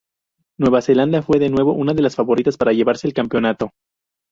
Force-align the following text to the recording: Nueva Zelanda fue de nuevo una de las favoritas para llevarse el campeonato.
Nueva 0.59 0.81
Zelanda 0.81 1.21
fue 1.21 1.37
de 1.37 1.51
nuevo 1.51 1.73
una 1.73 1.93
de 1.93 2.01
las 2.01 2.15
favoritas 2.15 2.57
para 2.57 2.73
llevarse 2.73 3.05
el 3.05 3.13
campeonato. 3.13 3.69